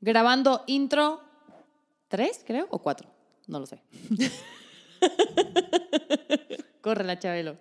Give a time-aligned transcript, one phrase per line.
[0.00, 1.20] Grabando intro
[2.08, 3.08] tres, creo, o cuatro.
[3.46, 3.82] No lo sé.
[6.80, 7.56] Corre la Chabelo.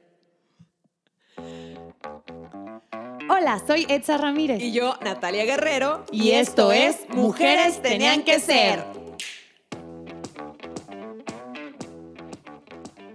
[3.30, 4.62] Hola, soy Edsa Ramírez.
[4.62, 6.06] Y yo, Natalia Guerrero.
[6.12, 8.84] Y esto es Mujeres Tenían que Ser.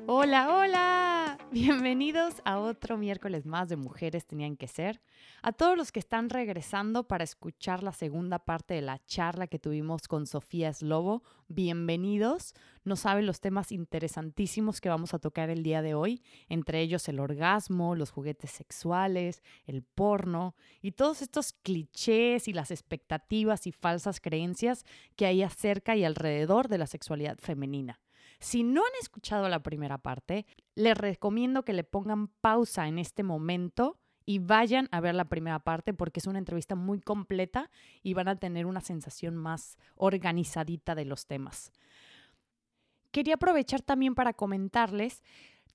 [0.06, 1.23] Hola, hola.
[1.54, 5.00] Bienvenidos a otro miércoles más de Mujeres Tenían que Ser.
[5.40, 9.60] A todos los que están regresando para escuchar la segunda parte de la charla que
[9.60, 12.54] tuvimos con Sofía Slobo, bienvenidos.
[12.82, 17.08] No saben los temas interesantísimos que vamos a tocar el día de hoy, entre ellos
[17.08, 23.70] el orgasmo, los juguetes sexuales, el porno y todos estos clichés y las expectativas y
[23.70, 24.84] falsas creencias
[25.14, 28.00] que hay acerca y alrededor de la sexualidad femenina.
[28.40, 33.22] Si no han escuchado la primera parte, les recomiendo que le pongan pausa en este
[33.22, 37.70] momento y vayan a ver la primera parte porque es una entrevista muy completa
[38.02, 41.72] y van a tener una sensación más organizadita de los temas.
[43.10, 45.22] Quería aprovechar también para comentarles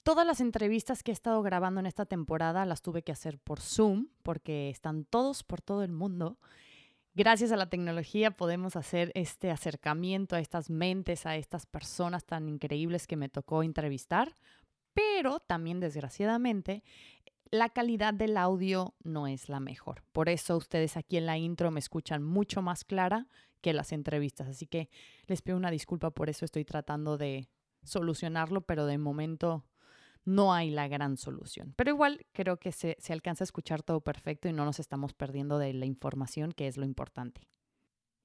[0.03, 3.59] Todas las entrevistas que he estado grabando en esta temporada las tuve que hacer por
[3.59, 6.37] Zoom porque están todos por todo el mundo.
[7.19, 12.47] Gracias a la tecnología podemos hacer este acercamiento a estas mentes, a estas personas tan
[12.47, 14.33] increíbles que me tocó entrevistar,
[14.93, 16.81] pero también desgraciadamente
[17.51, 20.01] la calidad del audio no es la mejor.
[20.13, 23.27] Por eso ustedes aquí en la intro me escuchan mucho más clara
[23.59, 24.47] que las entrevistas.
[24.47, 24.89] Así que
[25.27, 26.45] les pido una disculpa por eso.
[26.45, 27.49] Estoy tratando de
[27.83, 29.65] solucionarlo, pero de momento
[30.29, 31.73] no hay la gran solución.
[31.75, 35.13] Pero igual creo que se, se alcanza a escuchar todo perfecto y no nos estamos
[35.13, 37.47] perdiendo de la información, que es lo importante.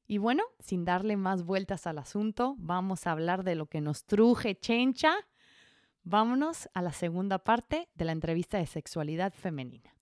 [0.07, 4.05] Y bueno, sin darle más vueltas al asunto, vamos a hablar de lo que nos
[4.05, 5.15] truje Chencha
[6.07, 9.97] Vámonos a la segunda parte de la entrevista de sexualidad femenina.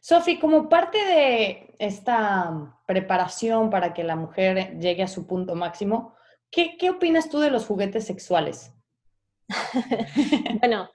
[0.00, 6.14] Sofi, como parte de esta preparación para que la mujer llegue a su punto máximo,
[6.50, 8.72] ¿qué, opinas tú de los juguetes sexuales?
[10.60, 10.88] bueno,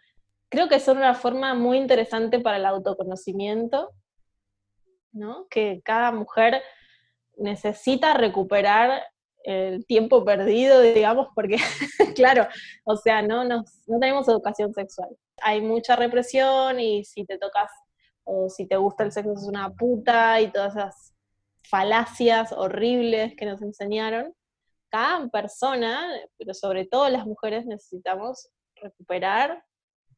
[0.55, 3.91] creo que son una forma muy interesante para el autoconocimiento,
[5.11, 5.47] ¿no?
[5.49, 6.63] Que cada mujer
[7.35, 9.03] necesita recuperar
[9.43, 11.57] el tiempo perdido, digamos, porque,
[12.15, 12.47] claro,
[12.85, 15.09] o sea, no, nos, no tenemos educación sexual.
[15.41, 17.69] Hay mucha represión y si te tocas
[18.23, 21.13] o si te gusta el sexo es una puta y todas esas
[21.69, 24.33] falacias horribles que nos enseñaron.
[24.89, 29.61] Cada persona, pero sobre todo las mujeres, necesitamos recuperar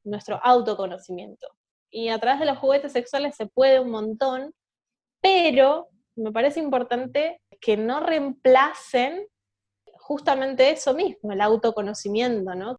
[0.08, 1.48] nuestro autoconocimiento.
[1.90, 4.54] Y a través de los juguetes sexuales se puede un montón,
[5.22, 9.28] pero me parece importante que no reemplacen
[10.00, 12.78] justamente eso mismo, el autoconocimiento, ¿no?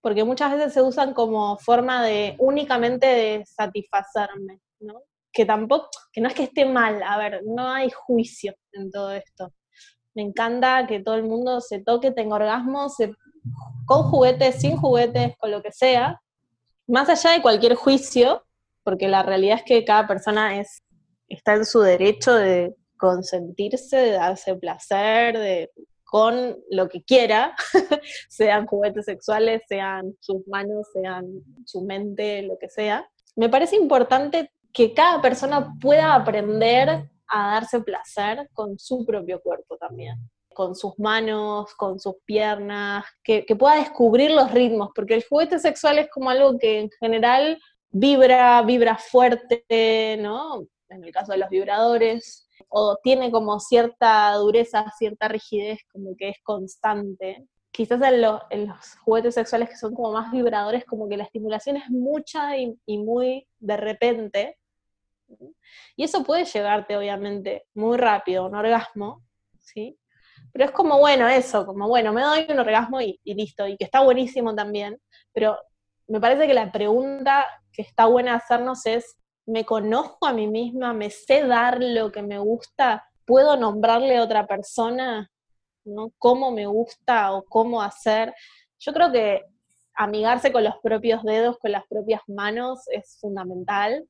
[0.00, 5.02] Porque muchas veces se usan como forma de únicamente de satisfacerme, ¿no?
[5.32, 9.12] Que tampoco, que no es que esté mal, a ver, no hay juicio en todo
[9.12, 9.52] esto.
[10.14, 12.96] Me encanta que todo el mundo se toque, tenga orgasmos,
[13.86, 16.20] con juguetes, sin juguetes, con lo que sea,
[16.86, 18.44] más allá de cualquier juicio,
[18.82, 20.82] porque la realidad es que cada persona es,
[21.28, 25.70] está en su derecho de consentirse, de darse placer, de
[26.04, 27.56] con lo que quiera,
[28.28, 31.26] sean juguetes sexuales, sean sus manos, sean
[31.64, 33.10] su mente, lo que sea.
[33.34, 39.76] Me parece importante que cada persona pueda aprender a darse placer con su propio cuerpo
[39.76, 40.16] también,
[40.54, 45.98] con sus manos, con sus piernas, que, pueda descubrir los ritmos, porque el juguete sexual
[45.98, 47.60] es como algo que en general
[47.90, 50.62] vibra, vibra fuerte, ¿no?
[50.88, 56.30] En el caso de los vibradores, o tiene como cierta dureza, cierta rigidez, como que
[56.30, 57.46] es constante.
[57.70, 58.20] Quizás en,
[58.66, 62.76] los juguetes sexuales que son como más vibradores, como que la estimulación es mucha y,
[62.98, 64.58] muy de repente.
[65.96, 69.22] Y eso puede llegarte, obviamente, muy rápido, un orgasmo,
[69.60, 69.98] ¿sí?
[70.54, 73.76] Pero es como, bueno, eso, como, bueno, me doy un orgasmo y, y, listo, y
[73.76, 75.00] que está buenísimo también,
[75.32, 75.58] pero
[76.06, 79.16] me parece que la pregunta que está buena hacernos es,
[79.46, 84.22] me conozco a mí misma, me sé dar lo que me gusta, puedo nombrarle a
[84.22, 85.28] otra persona,
[85.84, 86.12] ¿no?
[86.18, 88.32] Cómo me gusta o cómo hacer.
[88.78, 89.42] Yo creo que
[89.96, 94.08] amigarse con los propios dedos, con las propias manos es fundamental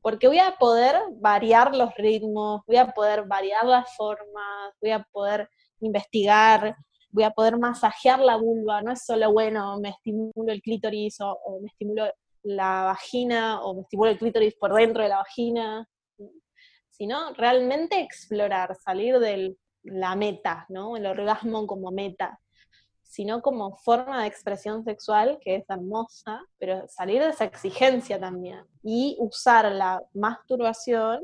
[0.00, 5.06] porque voy a poder variar los ritmos, voy a poder variar las formas, voy a
[5.12, 5.48] poder
[5.80, 6.76] investigar,
[7.10, 11.30] voy a poder masajear la vulva, no es solo, bueno, me estimulo el clítoris o,
[11.30, 12.10] o me estimulo
[12.42, 15.88] la vagina o me estimulo el clítoris por dentro de la vagina,
[16.90, 20.96] sino realmente explorar, salir de la meta, ¿no?
[20.96, 22.38] El orgasmo como meta,
[23.12, 28.64] sino como forma de expresión sexual que es hermosa, pero salir de esa exigencia también
[28.82, 31.20] y usar la masturbación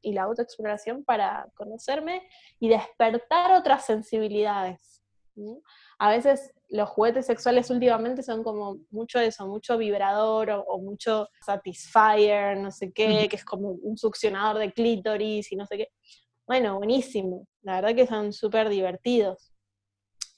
[0.00, 2.28] y la autoexploración para conocerme
[2.58, 5.00] y despertar otras sensibilidades.
[6.00, 12.58] A veces los juguetes sexuales últimamente son como mucho eso, mucho vibrador o, mucho satisfier,
[12.58, 15.88] no sé qué, que es como un succionador de clítoris y no sé qué.
[16.48, 19.52] Bueno, buenísimo, la verdad que son súper divertidos.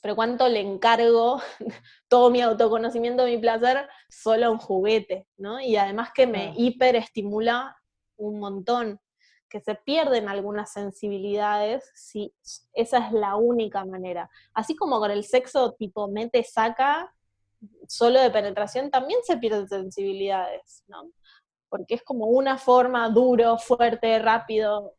[0.04, 1.40] Pero cuánto le encargo
[2.08, 5.62] todo mi autoconocimiento, mi placer, solo a un juguete, ¿no?
[5.62, 7.74] Y además que me hiperestimula
[8.18, 9.00] un montón
[9.48, 12.34] que se pierden algunas sensibilidades si
[12.74, 14.28] esa es la única manera.
[14.52, 17.10] Así como con el sexo tipo mete, saca,
[17.88, 21.12] solo de penetración, también se pierden sensibilidades, ¿no?
[21.70, 24.96] Porque es como una forma duro, fuerte, rápido.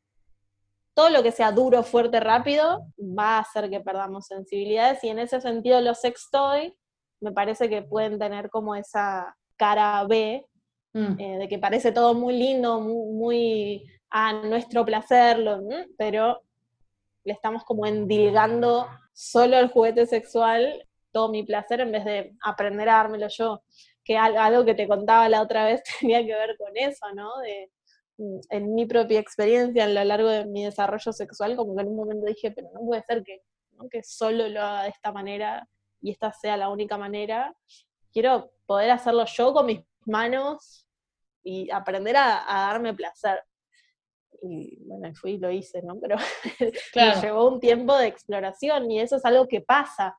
[0.95, 5.19] Todo lo que sea duro, fuerte, rápido va a hacer que perdamos sensibilidades y en
[5.19, 6.75] ese sentido los sextoy
[7.21, 10.43] me parece que pueden tener como esa cara B,
[10.93, 11.19] mm.
[11.19, 15.37] eh, de que parece todo muy lindo, muy a nuestro placer,
[15.97, 16.41] pero
[17.23, 22.89] le estamos como endilgando solo el juguete sexual todo mi placer en vez de aprender
[22.89, 23.63] a dármelo yo.
[24.03, 27.37] Que algo que te contaba la otra vez tenía que ver con eso, ¿no?
[27.37, 27.71] De,
[28.17, 31.95] en mi propia experiencia a lo largo de mi desarrollo sexual, como que en un
[31.95, 33.41] momento dije, pero no puede ser que,
[33.91, 35.67] que solo lo haga de esta manera
[36.01, 37.55] y esta sea la única manera.
[38.13, 40.87] Quiero poder hacerlo yo con mis manos
[41.43, 43.43] y aprender a darme placer
[44.41, 45.99] y bueno, fui y lo hice, ¿no?
[45.99, 46.17] Pero
[47.23, 50.17] llevó un tiempo de exploración y eso es algo que pasa.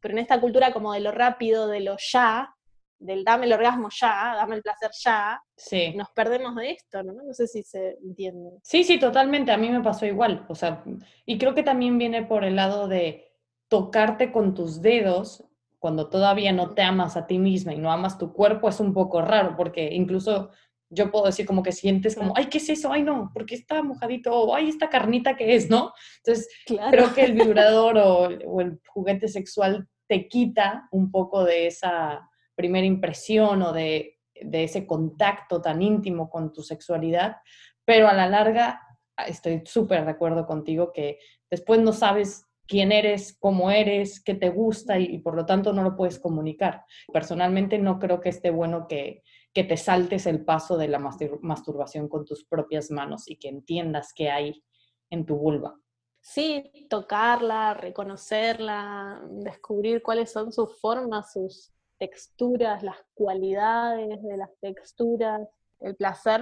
[0.00, 2.54] Pero en esta cultura como de lo rápido, de lo ya,
[2.98, 5.94] del dame el orgasmo ya, dame el placer ya, sí.
[5.94, 7.12] nos perdemos de esto, ¿no?
[7.12, 8.50] No sé si se entiende.
[8.62, 9.52] Sí, sí, totalmente.
[9.52, 10.44] A mí me pasó igual.
[10.48, 10.84] O sea,
[11.24, 13.32] y creo que también viene por el lado de
[13.68, 15.44] tocarte con tus dedos
[15.78, 18.92] cuando todavía no te amas a ti misma y no amas tu cuerpo es un
[18.92, 20.50] poco raro, porque incluso
[20.90, 22.92] yo puedo decir como que sientes como, ay, ¿qué es eso?
[22.92, 24.34] Ay, no, porque está mojadito?
[24.34, 25.92] O, ay, esta carnita que es, ¿no?
[26.24, 32.28] Entonces, creo que el vibrador o, el juguete sexual te quita un poco de esa
[32.58, 37.36] primera impresión o de, de ese contacto tan íntimo con tu sexualidad,
[37.84, 38.82] pero a la larga
[39.28, 44.50] estoy súper de acuerdo contigo que después no sabes quién eres, cómo eres, qué te
[44.50, 46.84] gusta y, y, por lo tanto no lo puedes comunicar.
[47.12, 49.22] Personalmente no creo que esté bueno que,
[49.54, 54.12] que te saltes el paso de la masturbación con tus propias manos y que entiendas
[54.14, 54.64] qué hay
[55.10, 55.80] en tu vulva.
[56.20, 65.48] Sí, tocarla, reconocerla, descubrir cuáles son sus formas, sus texturas, las cualidades de las texturas.
[65.80, 66.40] El placer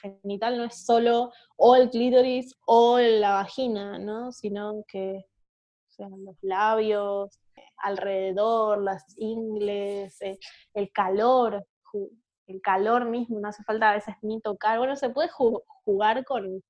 [0.00, 4.30] genital no es solo o el clítoris o la vagina, ¿no?
[4.30, 5.24] Sino que
[5.88, 7.40] sean los labios,
[7.78, 10.38] alrededor, las ingles, eh,
[10.74, 11.66] el calor,
[12.46, 14.78] el calor mismo, no hace falta a veces ni tocar.
[14.78, 16.62] Bueno, se puede jugar con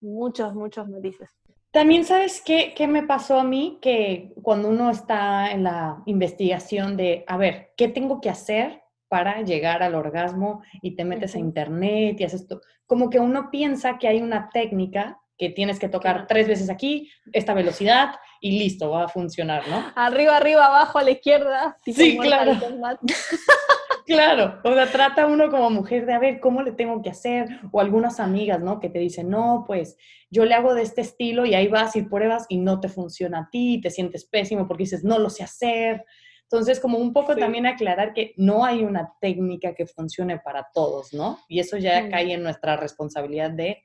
[0.00, 1.30] muchos, muchos matices.
[1.70, 6.96] También sabes qué, qué, me pasó a mí, que cuando uno está en la investigación
[6.96, 10.62] de, a ver, ¿qué tengo que hacer para llegar al orgasmo?
[10.80, 12.62] Y te metes a internet y haces esto.
[12.86, 17.10] Como que uno piensa que hay una técnica que tienes que tocar tres veces aquí,
[17.32, 19.92] esta velocidad, y listo, va a funcionar, ¿no?
[19.94, 21.78] Arriba, arriba, abajo, a la izquierda.
[21.84, 22.52] Sí, claro.
[24.08, 27.60] Claro, o sea, trata uno como mujer de a ver cómo le tengo que hacer,
[27.70, 28.80] o algunas amigas, ¿no?
[28.80, 29.98] Que te dicen, no, pues
[30.30, 33.40] yo le hago de este estilo y ahí vas y pruebas y no te funciona
[33.40, 36.06] a ti, te sientes pésimo porque dices, no lo sé hacer.
[36.44, 41.12] Entonces, como un poco también aclarar que no hay una técnica que funcione para todos,
[41.12, 41.38] ¿no?
[41.46, 43.84] Y eso ya cae en nuestra responsabilidad de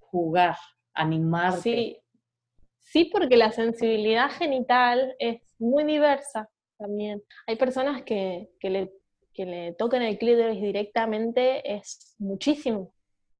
[0.00, 0.56] jugar,
[0.92, 1.60] animarte.
[1.62, 1.98] Sí.
[2.80, 7.22] sí, porque la sensibilidad genital es muy diversa también.
[7.46, 9.01] Hay personas que, que le
[9.32, 12.94] que le toquen el clítoris directamente es muchísimo,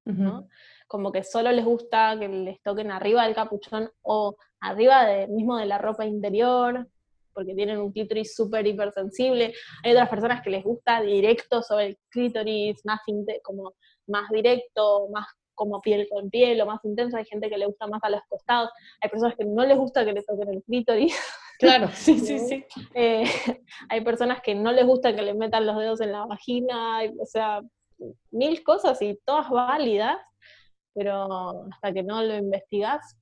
[0.05, 0.49] ¿no?
[0.87, 5.57] Como que solo les gusta que les toquen arriba del capuchón o arriba de, mismo
[5.57, 6.87] de la ropa interior,
[7.33, 9.55] porque tienen un clítoris súper hipersensible.
[9.85, 13.01] Hay otras personas que les gusta directo sobre el clítoris, más
[13.43, 13.73] como
[14.07, 17.17] más directo, más como piel con piel o más intenso.
[17.17, 18.71] Hay gente que le gusta más a los costados.
[19.01, 21.15] Hay personas que no les gusta que les toquen el clítoris.
[21.59, 22.65] Claro, sí, sí, sí.
[22.95, 23.25] Eh,
[23.89, 27.27] hay personas que no les gusta que le metan los dedos en la vagina, o
[27.27, 27.63] sea,
[28.31, 30.19] mil cosas y todas válidas,
[30.95, 33.17] pero hasta que no lo investigas,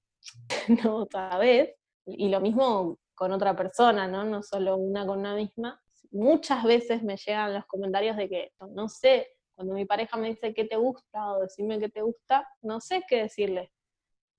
[0.85, 1.75] no sabes.
[2.07, 4.25] Y lo mismo con otra persona, ¿no?
[4.25, 5.81] No solo una con una misma.
[6.11, 10.55] Muchas veces me llegan los comentarios de que, no sé, cuando mi pareja me dice
[10.55, 13.71] qué te gusta o decime qué te gusta, no sé qué decirle.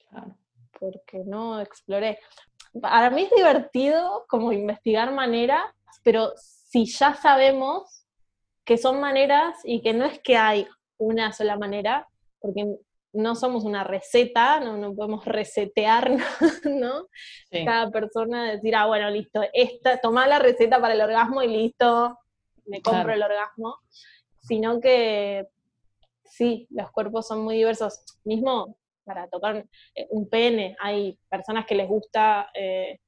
[0.09, 0.35] Claro.
[0.79, 2.17] Porque no exploré
[2.79, 5.63] para mí es divertido como investigar maneras,
[6.03, 8.05] pero si ya sabemos
[8.63, 12.07] que son maneras y que no es que hay una sola manera,
[12.39, 12.77] porque
[13.13, 16.11] no somos una receta, no, no podemos resetear,
[16.63, 17.07] ¿no?
[17.51, 22.17] Cada persona decir, ah, bueno, listo, esta, toma la receta para el orgasmo y listo,
[22.65, 23.77] me compro el orgasmo,
[24.39, 25.47] sino que
[26.23, 28.01] sí, los cuerpos son muy diversos.
[28.23, 28.77] Mismo
[29.11, 29.65] para tocar
[29.95, 32.99] eh, un pene, hay personas que les gusta eh,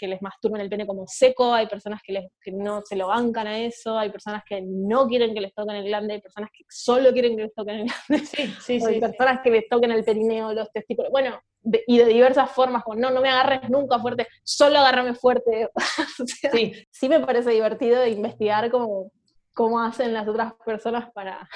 [0.00, 2.24] que les masturben el pene como seco, hay personas que, les,
[2.54, 5.84] no se lo bancan a eso, hay personas que no quieren que les toquen el
[5.84, 9.40] glande, hay personas que solo quieren que les toquen el glande, sí, sí, hay personas
[9.42, 11.38] que les toquen el perineo, los testículos, bueno,
[11.86, 15.68] y de diversas formas, como no, no me agarres nunca fuerte, solo agárrame fuerte.
[16.50, 16.72] sí.
[16.90, 19.12] sí me parece divertido investigar como
[19.54, 21.46] cómo hacen las otras personas para,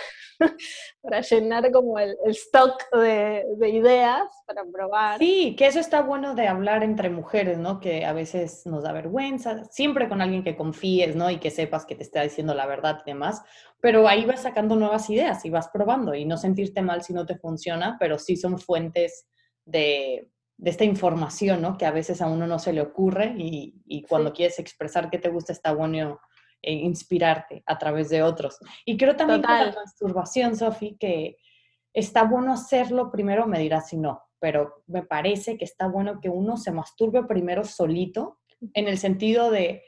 [1.02, 5.18] para llenar como el, stock de, ideas para probar.
[5.18, 7.80] Sí, que eso está bueno de hablar entre mujeres, ¿no?
[7.80, 11.30] Que a veces nos da vergüenza, siempre con alguien que confíes, ¿no?
[11.30, 13.42] Y que sepas que te está diciendo la verdad y demás,
[13.80, 17.26] pero ahí vas sacando nuevas ideas y vas probando y no sentirte mal si no
[17.26, 19.26] te funciona, pero sí son fuentes
[19.64, 20.30] de,
[20.62, 21.76] esta información, ¿no?
[21.76, 25.28] Que a veces a uno no se le ocurre y, cuando quieres expresar que te
[25.28, 26.20] gusta está bueno
[26.64, 28.59] e inspirarte a través de otros.
[28.85, 31.37] Y creo también que la masturbación, Sofi, que
[31.92, 36.28] está bueno hacerlo primero, me dirás si no, pero me parece que está bueno que
[36.28, 38.40] uno se masturbe primero solito,
[38.73, 39.83] en el sentido de,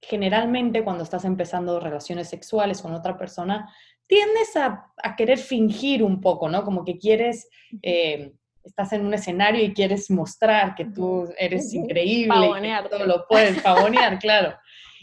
[0.00, 3.72] generalmente cuando estás empezando relaciones sexuales con otra persona,
[4.06, 6.64] tiendes a, querer fingir un poco, ¿no?
[6.64, 7.48] Como que quieres...
[7.82, 8.32] Eh,
[8.64, 13.60] estás en un escenario y quieres mostrar que tú eres increíble, y todo lo puedes
[13.60, 14.56] pavonear, claro.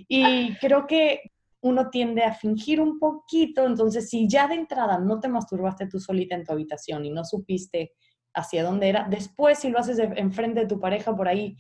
[0.08, 1.22] Y creo que
[1.62, 6.00] uno tiende a fingir un poquito, entonces si ya de entrada no te masturbaste tú
[6.00, 7.94] solita en tu habitación y no supiste
[8.34, 11.58] hacia dónde era, después si lo haces enfrente de tu pareja por ahí,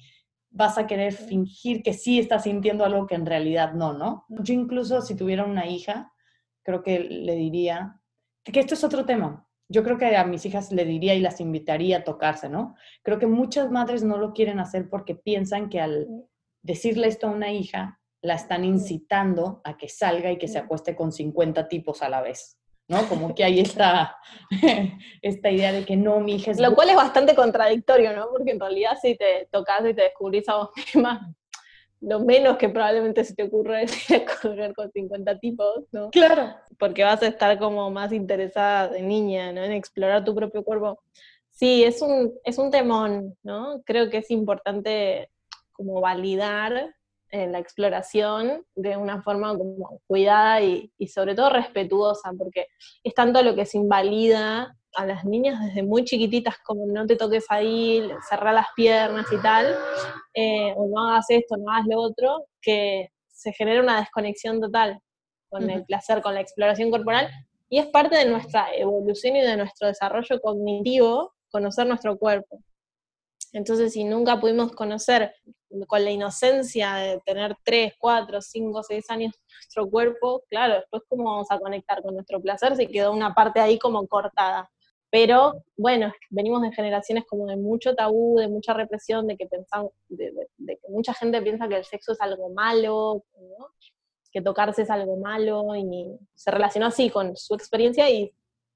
[0.52, 4.26] vas a querer fingir que sí estás sintiendo algo que en realidad no, ¿no?
[4.30, 6.12] Yo incluso si tuviera una hija,
[6.64, 8.00] creo que le diría,
[8.44, 11.40] que esto es otro tema, yo creo que a mis hijas le diría y las
[11.40, 12.76] invitaría a tocarse, ¿no?
[13.04, 16.08] Creo que muchas madres no lo quieren hacer porque piensan que al
[16.64, 20.96] decirle esto a una hija, la están incitando a que salga y que se acueste
[20.96, 22.58] con 50 tipos a la vez,
[22.88, 23.08] ¿no?
[23.08, 24.18] Como que hay esta,
[25.22, 26.60] esta idea de que no, mi hija es...
[26.60, 28.28] Lo cual es bastante contradictorio, ¿no?
[28.30, 31.34] Porque en realidad si te tocas y te descubrís a vos misma,
[32.02, 36.10] lo menos que probablemente se te ocurre es ir a correr con 50 tipos, ¿no?
[36.12, 36.56] Claro.
[36.78, 39.64] Porque vas a estar como más interesada de niña, ¿no?
[39.64, 41.02] En explorar tu propio cuerpo.
[41.52, 43.82] Sí, es un, es un temón, ¿no?
[43.86, 45.30] Creo que es importante
[45.74, 46.96] como validar
[47.32, 52.68] en la exploración de una forma como cuidada y, sobre todo respetuosa, porque
[53.04, 57.16] es tanto lo que se invalida a las niñas desde muy chiquititas, como no te
[57.16, 59.76] toques ahí, cerrar las piernas y tal,
[60.34, 65.00] eh, o no hagas esto, no hagas lo otro, que se genera una desconexión total
[65.50, 67.30] con el placer, con la exploración corporal,
[67.70, 72.60] y es parte de nuestra evolución y de nuestro desarrollo cognitivo conocer nuestro cuerpo.
[73.54, 75.34] Entonces, si nunca pudimos conocer
[75.88, 81.26] con la inocencia de tener 3, 4, 5, 6 años nuestro cuerpo, claro, después cómo
[81.26, 84.70] vamos a conectar con nuestro placer si quedó una parte ahí como cortada.
[85.12, 89.92] Pero bueno, venimos de generaciones como de mucho tabú, de mucha represión, de que pensamos,
[90.08, 93.24] de, que mucha gente piensa que el sexo es algo malo,
[94.32, 98.32] que tocarse es algo malo, y se relacionó así con su experiencia y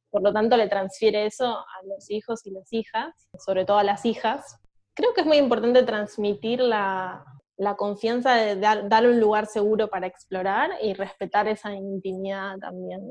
[0.09, 3.83] por lo tanto le transfiere eso a los hijos y las hijas, sobre todo a
[3.83, 4.59] las hijas,
[4.93, 7.25] creo que es muy importante transmitir la,
[7.77, 13.01] confianza de dar, darle un lugar seguro para explorar y respetar esa intimidad también.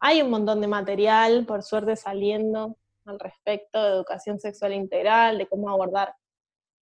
[0.00, 5.46] Hay un montón de material, por suerte, saliendo al respecto de educación sexual integral, de
[5.46, 6.14] cómo abordar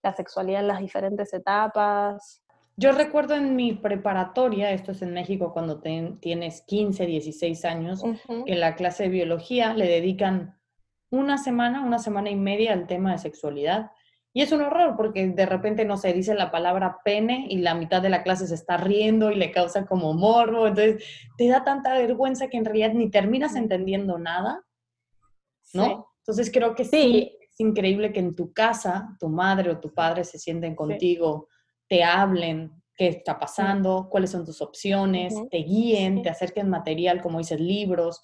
[0.03, 2.41] la sexualidad en las diferentes etapas.
[2.77, 8.53] Yo recuerdo en mi preparatoria, esto es en México cuando tienes 15, 16 años, que
[8.53, 10.57] en la clase de biología le dedican
[11.09, 13.91] una semana, una semana y media al tema de sexualidad
[14.33, 17.73] y es un horror porque de repente, no se dice la palabra pene y la
[17.73, 20.67] mitad de la clase se está riendo y le causa como morbo.
[20.67, 21.03] Entonces,
[21.37, 24.63] te da tanta vergüenza que en realidad ni terminas entendiendo nada,
[25.73, 26.13] ¿no?
[26.19, 27.37] Entonces, creo que sí.
[27.41, 31.47] es increíble que en tu casa tu madre o tu padre se sienten contigo,
[31.87, 37.39] te hablen, qué está pasando, cuáles son tus opciones, te guíen, te acerquen material, como
[37.39, 38.21] dices, libros,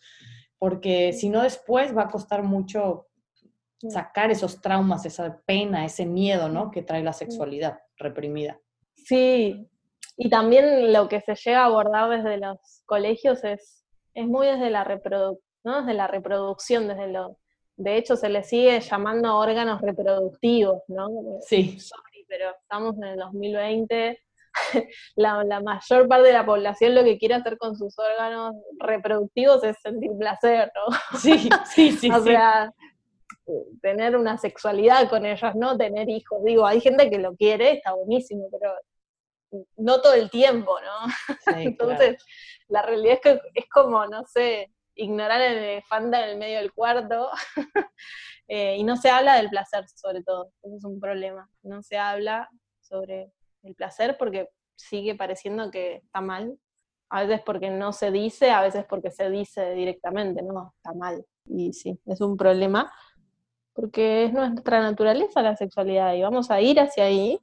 [0.60, 3.08] porque si no después va a costar mucho
[3.90, 6.72] sacar esos traumas, esa pena, ese miedo, ¿no?
[6.72, 8.60] Que trae la sexualidad reprimida.
[8.96, 9.70] Sí,
[10.18, 14.70] y también lo que se llega a abordar desde los colegios es, es muy desde
[14.70, 15.82] la, reproducción, ¿no?
[15.82, 17.38] desde la reproducción, desde lo...
[17.78, 21.10] De hecho, se le sigue llamando órganos reproductivos, ¿no?
[21.42, 21.78] Sí.
[22.30, 24.20] pero estamos en el 2020,
[25.18, 29.62] la, la, mayor parte de la población lo que quiere hacer con sus órganos reproductivos
[29.66, 31.20] es sentir placer, ¿no?
[31.20, 32.10] Sí, sí, sí.
[32.14, 32.74] o sea,
[33.82, 36.44] tener una sexualidad con ellos, no tener hijos.
[36.44, 38.74] Digo, hay gente que lo quiere, está buenísimo, pero
[39.78, 41.14] no todo el tiempo, ¿no?
[41.58, 42.24] Entonces,
[42.68, 46.74] la realidad es que es como, no sé, ignorar el elefante en el medio del
[46.74, 47.30] cuarto.
[48.48, 50.52] Eh, y no se habla del placer, sobre todo.
[50.62, 51.50] Eso es un problema.
[51.64, 52.48] No se habla
[52.80, 53.32] sobre
[53.64, 56.56] el placer porque sigue pareciendo que está mal.
[57.10, 61.26] A veces porque no se dice, a veces porque se dice directamente, no, está mal.
[61.46, 62.94] Y sí, es un problema
[63.76, 67.40] porque es nuestra naturaleza la sexualidad y vamos a ir hacia ahí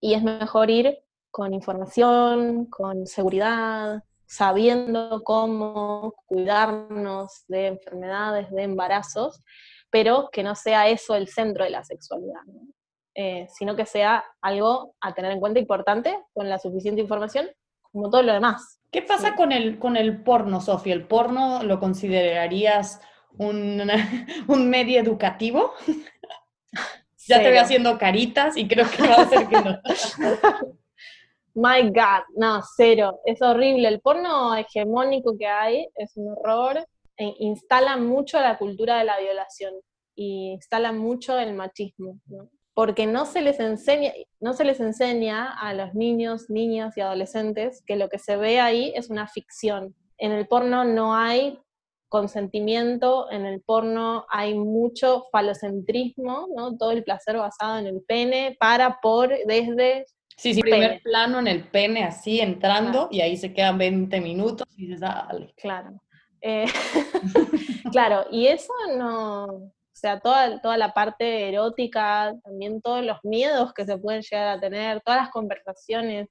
[0.00, 0.98] y es mejor ir
[1.30, 9.42] con información, con seguridad, sabiendo cómo cuidarnos de enfermedades, de embarazos,
[9.90, 12.42] pero que no sea eso el centro de la sexualidad,
[13.16, 17.48] eh, sino que sea algo a tener en cuenta importante, con la suficiente información,
[17.82, 18.80] como todo lo demás.
[18.92, 20.94] ¿Qué pasa con, el, con el porno, Sofía?
[20.94, 23.00] ¿El porno lo considerarías
[23.38, 23.82] un,
[24.48, 25.72] un medio educativo?
[27.26, 29.78] ya te veo haciendo caritas y creo que va a ser que no.
[31.54, 33.20] My God, no, cero.
[33.24, 33.86] Es horrible.
[33.86, 36.84] El porno hegemónico que hay es un horror.
[37.16, 39.72] E instala mucho la cultura de la violación
[40.16, 42.18] y instala mucho el machismo,
[42.74, 47.84] porque no se les enseña, no se les enseña a los niños, niñas y adolescentes
[47.86, 49.94] que lo que se ve ahí es una ficción.
[50.18, 51.60] En el porno no hay
[52.08, 56.76] consentimiento, en el porno hay mucho falocentrismo, ¿no?
[56.76, 60.06] Todo el placer basado en el pene, para, por, desde,
[60.36, 64.66] Sí, sí, primer plano en el pene así entrando y ahí se quedan 20 minutos
[64.76, 65.54] y dices, dale.
[65.56, 66.00] Claro.
[66.40, 66.66] Eh,
[67.92, 73.72] claro, y eso no, o sea, toda, toda la parte erótica, también todos los miedos
[73.72, 76.28] que se pueden llegar a tener, todas las conversaciones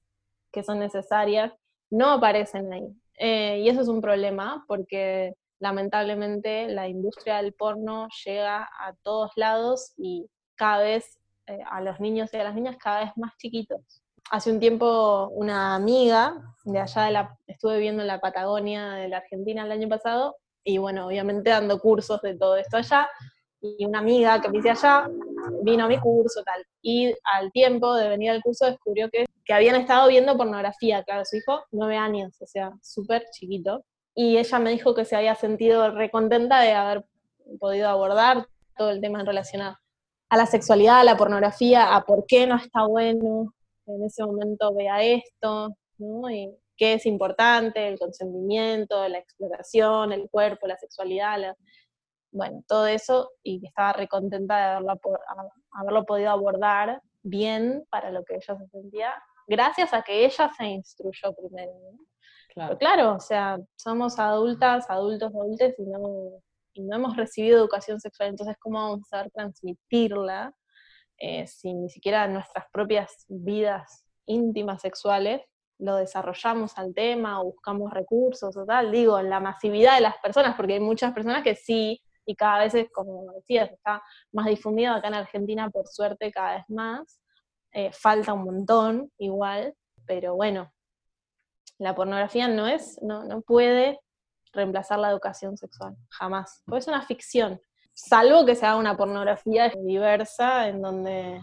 [0.52, 1.52] que son necesarias,
[1.90, 2.88] no aparecen ahí.
[3.18, 9.32] Eh, y eso es un problema porque lamentablemente la industria del porno llega a todos
[9.38, 11.18] lados y cada vez
[11.48, 13.80] eh, a los niños y a las niñas cada vez más chiquitos.
[14.30, 19.08] Hace un tiempo una amiga de allá de la, estuve viviendo en la Patagonia de
[19.08, 23.10] la Argentina el año pasado, y bueno, obviamente dando cursos de todo esto allá,
[23.62, 25.10] y una amiga que me hice allá
[25.62, 29.54] vino a mi curso tal, y al tiempo de venir al curso descubrió que, que
[29.54, 34.60] habían estado viendo pornografía, claro, su hijo, nueve años, o sea, súper chiquito, y ella
[34.60, 37.06] me dijo que se había sentido recontenta de haber
[37.60, 38.48] podido abordar
[38.78, 39.78] todo el tema relacionado
[40.30, 43.54] a la sexualidad, a la pornografía, a por qué no está bueno
[43.86, 46.30] en ese momento vea esto, ¿no?
[46.30, 51.56] Y qué es importante, el consentimiento, la exploración, el cuerpo, la sexualidad,
[52.32, 55.00] bueno, todo eso, y estaba recontenta de haberlo,
[55.72, 59.14] haberlo podido abordar bien para lo que ella se sentía,
[59.48, 61.74] gracias a que ella se instruyó primero.
[62.54, 62.78] Claro.
[62.78, 66.42] claro, o sea, somos adultas, adultos, adultos y no,
[66.74, 70.54] y no hemos recibido educación sexual, entonces cómo vamos a saber transmitirla
[71.18, 75.42] eh, si ni siquiera nuestras propias vidas íntimas sexuales
[75.80, 80.18] lo desarrollamos al tema o buscamos recursos o tal, digo, en la masividad de las
[80.20, 84.46] personas, porque hay muchas personas que sí, y cada vez, es, como decías, está más
[84.46, 87.20] difundido acá en Argentina, por suerte, cada vez más,
[87.74, 89.74] eh, falta un montón igual,
[90.06, 90.72] pero bueno,
[91.84, 94.00] la pornografía no es, no, no puede
[94.54, 96.62] reemplazar la educación sexual, jamás.
[96.66, 97.60] Porque es una ficción,
[97.94, 101.42] salvo que sea una pornografía diversa en donde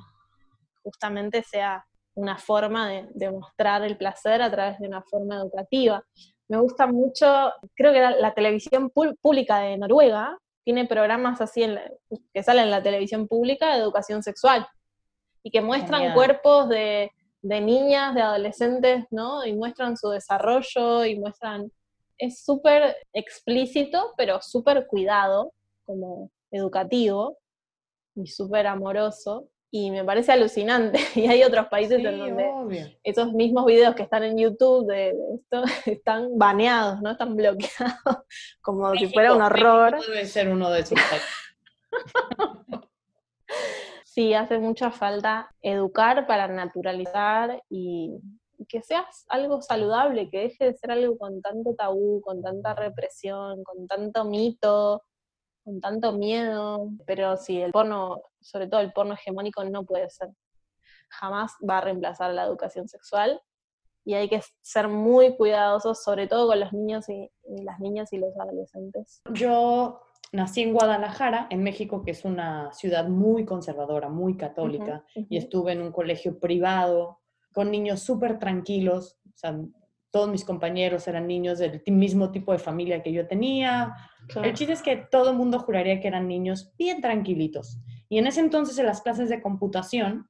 [0.82, 6.02] justamente sea una forma de, mostrar el placer a través de una forma educativa.
[6.48, 11.66] Me gusta mucho, creo que la, televisión pública de Noruega tiene programas así
[12.34, 14.66] que salen en la televisión pública de educación sexual
[15.42, 17.10] y que muestran cuerpos de,
[17.42, 19.44] de niñas, de adolescentes, ¿no?
[19.46, 21.70] Y muestran su desarrollo y muestran
[22.20, 25.52] es súper explícito, pero súper cuidado,
[25.86, 27.38] como educativo
[28.14, 29.48] y súper amoroso.
[29.72, 30.98] Y me parece alucinante.
[31.14, 35.62] Y hay otros países en donde esos mismos videos que están en YouTube de, esto
[35.86, 37.12] están baneados, ¿no?
[37.12, 38.24] Están bloqueados,
[38.60, 39.98] como si fuera un horror.
[40.06, 41.28] debe ser uno de esos países.
[44.10, 48.18] Sí, hace mucha falta educar para naturalizar y
[48.68, 53.62] que seas algo saludable, que deje de ser algo con tanto tabú, con tanta represión,
[53.62, 55.02] con tanto mito,
[55.64, 56.90] con tanto miedo.
[57.06, 60.30] Pero sí, el porno, sobre todo el porno hegemónico, no puede ser.
[61.08, 63.40] Jamás va a reemplazar la educación sexual
[64.04, 67.30] y hay que ser muy cuidadosos, sobre todo con los niños y,
[67.62, 69.22] las niñas y los adolescentes.
[69.32, 70.00] Yo
[70.32, 75.72] nací en Guadalajara, en México, que es una ciudad muy conservadora, muy católica, y estuve
[75.72, 77.20] en un colegio privado
[77.52, 79.58] con niños súper tranquilos, o sea,
[80.12, 83.94] todos mis compañeros eran niños del mismo tipo de familia que yo tenía.
[84.42, 87.78] El chiste es que todo el mundo juraría que eran niños bien tranquilitos.
[88.08, 90.28] Y en ese entonces, en las clases de computación,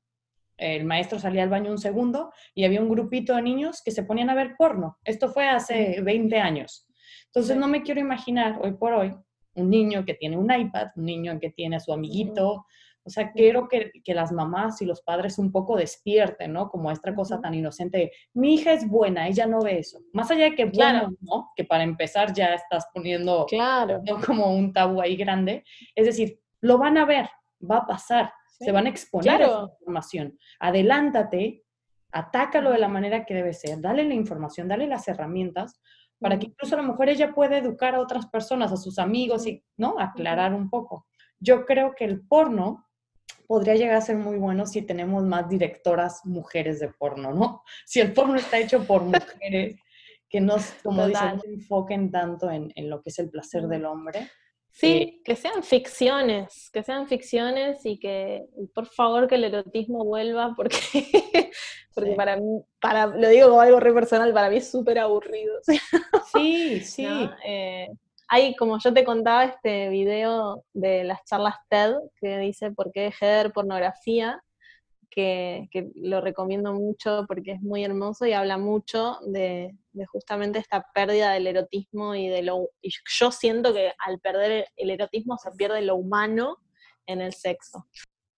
[0.58, 4.02] el maestro salía al baño un segundo y había un grupito de niños que se
[4.02, 4.98] ponían a ver porno.
[5.04, 6.86] Esto fue hace 20 años.
[7.26, 9.14] Entonces, no me quiero imaginar hoy por hoy
[9.60, 12.66] un niño que tiene un iPad, un niño que tiene a su amiguito,
[13.02, 16.68] o sea, quiero que, que, las mamás y los padres un poco despierten, ¿no?
[16.68, 18.12] Como esta cosa tan inocente.
[18.34, 20.00] Mi hija es buena, ella no ve eso.
[20.12, 21.50] Más allá de que bueno, ¿no?
[21.56, 24.02] Que para empezar ya estás poniendo claro.
[24.26, 25.64] como un tabú ahí grande.
[25.94, 27.30] Es decir, lo van a ver,
[27.68, 30.38] va a pasar, se van a exponer a esa información.
[30.58, 31.64] Adelántate,
[32.12, 35.80] atácalo de la manera que debe ser, dale la información, dale las herramientas
[36.20, 39.46] para que incluso a lo mejor ella pueda educar a otras personas, a sus amigos
[39.46, 39.98] y, ¿no?
[39.98, 41.06] Aclarar un poco.
[41.38, 42.86] Yo creo que el porno
[43.46, 47.62] podría llegar a ser muy bueno si tenemos más directoras mujeres de porno, ¿no?
[47.86, 49.76] Si el porno está hecho por mujeres
[50.28, 54.30] que no, como dicen, enfoquen tanto en, lo que es el placer del hombre.
[54.72, 60.54] Sí, que sean ficciones, que sean ficciones y que, por favor, que el erotismo vuelva,
[60.56, 60.78] porque,
[61.94, 65.58] porque para mí, para, lo digo como algo re personal, para mí es súper aburrido.
[66.32, 67.06] Sí, sí.
[67.44, 67.88] Eh,
[68.28, 73.02] hay, como yo te contaba, este video de las charlas TED que dice por qué
[73.02, 74.40] dejé de ver pornografía,
[75.10, 81.32] que, lo recomiendo mucho porque es muy hermoso y habla mucho de, justamente esta pérdida
[81.32, 82.68] del erotismo y de lo...
[82.80, 86.58] Y yo siento que al perder el erotismo se pierde lo humano
[87.06, 87.86] en el sexo.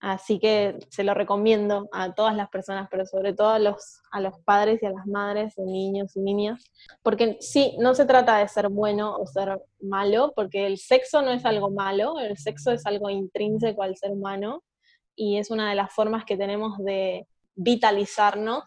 [0.01, 4.21] Así que se lo recomiendo a todas las personas, pero sobre todo a los, a
[4.21, 6.65] los padres y a las madres de niños y niñas,
[7.05, 11.31] porque sí, no se trata de ser bueno o ser malo, porque el sexo no
[11.31, 14.65] es algo malo, el sexo es algo intrínseco al ser humano
[15.15, 18.65] y es una de las formas que tenemos de vitalizarnos,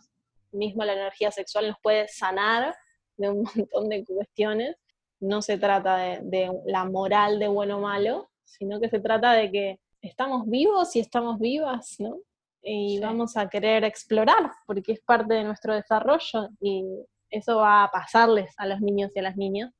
[0.52, 2.76] mismo la energía sexual nos puede sanar
[3.18, 4.76] de un montón de cuestiones,
[5.20, 9.34] no se trata de, de la moral de bueno o malo, sino que se trata
[9.34, 12.20] de que estamos vivos y estamos vivas, ¿no?
[12.62, 16.84] Y vamos a querer explorar, porque es parte de nuestro desarrollo y
[17.30, 19.72] eso va a pasarles a los niños y a las niñas.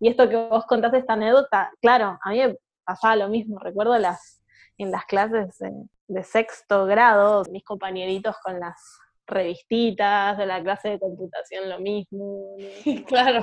[0.00, 3.96] Y esto que vos contaste, esta anécdota, claro, a mí me pasaba lo mismo, recuerdo
[3.98, 4.42] las,
[4.76, 5.58] en las clases
[6.06, 12.56] de, sexto grado, mis compañeritos con las revistitas de la clase de computación, lo mismo.
[13.06, 13.42] claro.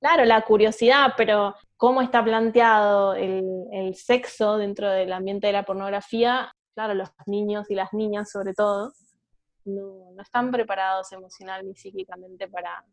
[0.00, 6.52] Claro, la curiosidad, pero cómo está planteado el, sexo dentro del ambiente de la pornografía,
[6.74, 8.92] claro, los niños y las niñas sobre todo,
[9.64, 12.84] no, están preparados emocional ni psíquicamente para,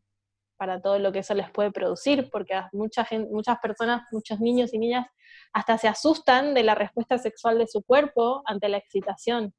[0.61, 4.77] para todo lo que eso les puede producir, porque mucha muchas personas, muchos niños y
[4.77, 5.07] niñas
[5.53, 9.55] hasta se asustan de la respuesta sexual de su cuerpo ante la excitación,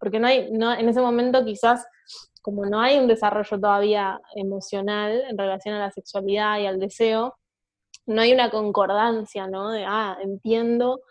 [0.00, 1.86] porque no hay, no, en ese momento quizás
[2.42, 7.36] como no hay un desarrollo todavía emocional en relación a la sexualidad y al deseo,
[8.04, 9.70] no hay una concordancia, ¿no?
[9.70, 11.02] De, ah, entiendo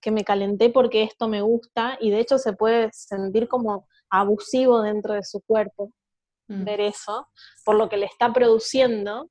[0.00, 4.82] que me calenté porque esto me gusta y de hecho se puede sentir como abusivo
[4.82, 5.92] dentro de su cuerpo
[6.52, 6.64] mm.
[6.64, 7.28] ver eso,
[7.64, 9.30] por lo que le está produciendo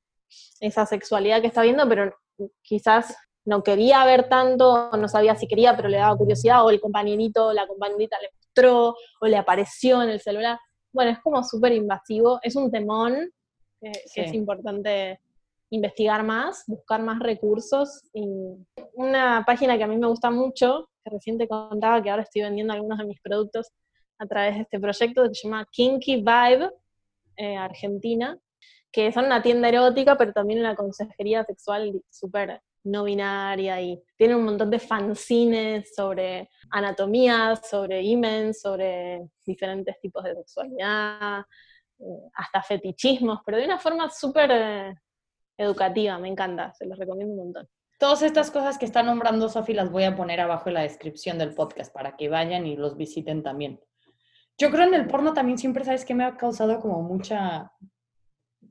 [0.60, 2.14] esa sexualidad que está viendo, pero
[2.62, 6.80] quizás no quería ver tanto, no sabía si quería, pero le daba curiosidad, o el
[6.80, 10.58] compañerito o la compañerita le mostró, o le apareció en el celular
[10.92, 13.30] bueno, es como súper invasivo, es un temón
[13.80, 15.20] que, es importante
[15.70, 18.02] investigar más, buscar más recursos.
[18.12, 18.26] Y
[18.94, 22.42] una página que a mí me gusta mucho, que recién te contaba que ahora estoy
[22.42, 23.70] vendiendo algunos de mis productos
[24.18, 26.70] a través de este proyecto, que se llama Kinky Vibe
[27.36, 28.38] eh, Argentina,
[28.92, 34.34] que son una tienda erótica, pero también una consejería sexual súper no binaria y tiene
[34.34, 41.40] un montón de fanzines sobre anatomía, sobre imen, sobre diferentes tipos de sexualidad,
[41.98, 44.94] eh, hasta fetichismos, pero de una forma súper eh,
[45.56, 47.68] educativa, me encanta, se los recomiendo un montón.
[47.98, 51.36] Todas estas cosas que está nombrando Sofi las voy a poner abajo en la descripción
[51.36, 53.78] del podcast para que vayan y los visiten también.
[54.60, 57.72] Yo creo en el porno también siempre, ¿sabes que me ha causado como mucha,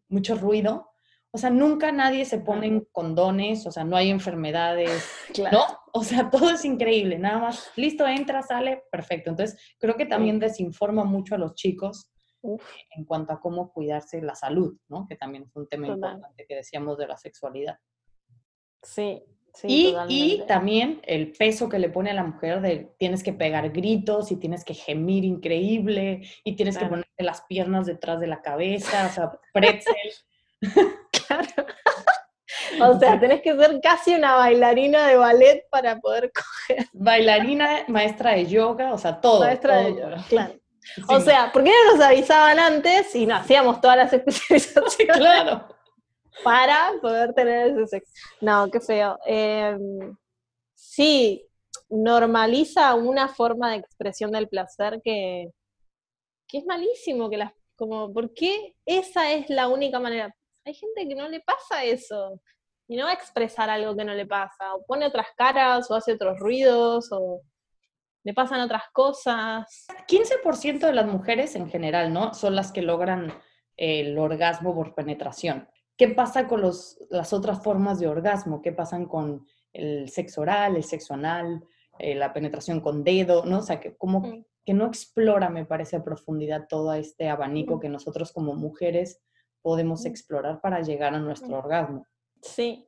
[0.08, 0.92] mucho ruido?
[1.32, 5.04] O sea, nunca nadie se pone en condones, o sea, no hay enfermedades,
[5.52, 5.64] ¿no?
[5.92, 9.32] O sea, todo es increíble, nada más, listo, entra, sale, perfecto.
[9.32, 12.12] Entonces, creo que también desinforma mucho a los chicos
[12.44, 15.08] en cuanto a cómo cuidarse la salud, ¿no?
[15.08, 17.80] Que también es un tema importante que decíamos de la sexualidad.
[18.84, 19.24] Sí,
[19.62, 19.96] sí.
[20.08, 23.70] Y, y, también el peso que le pone a la mujer de tienes que pegar
[23.72, 28.42] gritos y tienes que gemir increíble y tienes que ponerte las piernas detrás de la
[28.42, 29.96] cabeza, o sea, pretzel.
[32.82, 36.88] O sea, tenés que ser casi una bailarina de ballet para poder coger.
[36.94, 39.42] Bailarina, maestra de yoga, o sea, todo.
[39.42, 40.54] Maestra de yoga, claro.
[41.08, 45.18] O sea, ¿por qué no nos avisaban antes y no hacíamos todas las especializaciones?
[45.18, 45.68] claro.
[46.44, 48.14] Para poder tener ese sexo.
[48.42, 49.18] No, qué feo.
[49.26, 50.16] Em,
[50.76, 51.46] sí,
[51.90, 55.52] normaliza una forma de expresión del placer que,
[56.48, 60.34] que es malísimo, que las, como, ¿por qué esa es la única manera?
[60.66, 62.40] Hay gente que no le pasa eso,
[62.90, 65.96] y no va a expresar algo que no le pasa, o pone otras caras, o
[65.96, 67.42] hace otros ruidos, o
[68.24, 69.86] le pasan otras cosas.
[70.08, 72.34] 15% de las mujeres en general, ¿no?
[72.34, 73.32] Son las que logran
[73.78, 75.70] el orgasmo por penetración.
[76.00, 78.62] ¿Qué pasa con los, las otras formas de orgasmo?
[78.62, 81.62] ¿Qué pasan con el sexo oral, el sexo anal,
[81.98, 83.60] eh, la penetración con dedo, ¿no?
[83.60, 84.46] O sea, que como mm.
[84.66, 87.80] que no explora, me parece, a profundidad todo este abanico mm.
[87.82, 89.22] que nosotros como mujeres
[89.62, 90.08] podemos mm.
[90.08, 92.06] explorar para llegar a nuestro orgasmo.
[92.42, 92.88] Sí,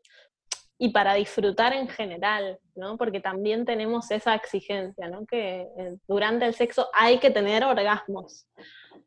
[0.77, 2.97] y para disfrutar en general, ¿no?
[2.97, 5.25] Porque también tenemos esa exigencia, ¿no?
[5.25, 8.47] Que eh, durante el sexo hay que tener orgasmos.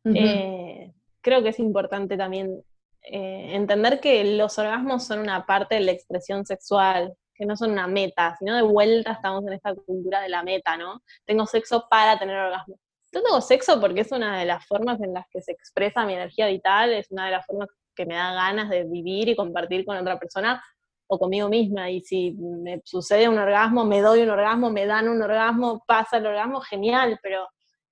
[0.05, 2.63] Eh, creo que es importante también
[3.05, 7.87] entender que los orgasmos son una parte de la expresión sexual, que no son una
[7.87, 11.03] meta, sino de vuelta estamos en esta cultura de la meta, ¿no?
[11.25, 12.79] Tengo sexo para tener orgasmo.
[13.13, 16.15] Yo tengo sexo porque es una de las formas en las que se expresa mi
[16.15, 19.85] energía vital, es una de las formas que me da ganas de vivir y compartir
[19.85, 20.63] con otra persona
[21.07, 21.91] o conmigo misma.
[21.91, 26.17] Y si me sucede un orgasmo, me doy un orgasmo, me dan un orgasmo, pasa
[26.17, 27.49] el orgasmo, genial, pero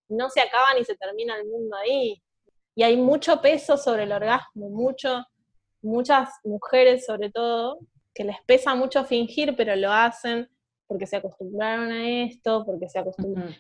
[0.09, 2.21] no se acaba ni se termina el mundo ahí.
[2.75, 5.25] Y hay mucho peso sobre el orgasmo, mucho,
[5.83, 7.79] muchas mujeres sobre todo
[8.15, 10.49] que les pesa mucho fingir, pero lo hacen
[10.87, 13.03] porque se acostumbraron a esto, porque se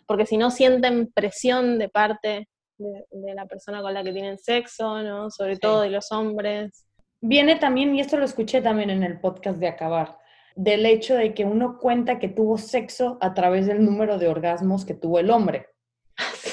[0.07, 5.03] porque si no sienten presión de parte de, la persona con la que tienen sexo,
[5.03, 5.31] ¿no?
[5.31, 6.87] Sobre todo de los hombres.
[7.21, 10.19] Viene también, y esto lo escuché también en el podcast de Acabar,
[10.57, 14.85] del hecho de que uno cuenta que tuvo sexo a través del número de orgasmos
[14.85, 15.69] que tuvo el hombre.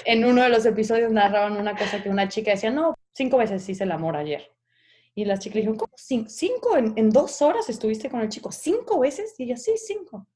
[0.06, 3.68] En uno de los episodios narraban una cosa que una chica decía, no, cinco veces
[3.68, 4.52] hice el amor ayer.
[5.16, 6.78] Y la chica le dijo, ¿cómo cinco?
[6.78, 8.52] ¿En, dos horas estuviste con el chico?
[8.52, 9.36] ¿Cinco veces?
[9.38, 10.28] Y ella, sí, cinco.